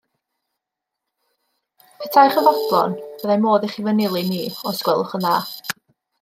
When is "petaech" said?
1.97-2.39